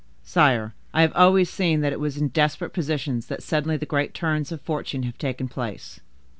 [0.23, 4.15] "Sire, I have always seen that it was in desperate positions that suddenly the great
[4.15, 5.99] turns of fortune have taken place."